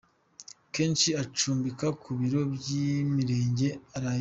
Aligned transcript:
Kenshi 0.73 1.09
acumbika 1.23 1.87
ku 2.01 2.09
biro 2.19 2.41
by’imirenge 2.53 3.67
arayemo. 3.95 4.19